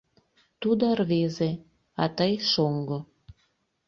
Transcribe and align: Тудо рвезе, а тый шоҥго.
Тудо 0.61 0.85
рвезе, 0.99 1.51
а 2.01 2.03
тый 2.17 2.33
шоҥго. 2.51 2.99